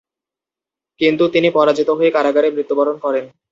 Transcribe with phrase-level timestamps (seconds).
[1.01, 3.25] কিন্তু তিনি পরাজিত হয়ে কারাগারে মৃত্যুবরণ করেন।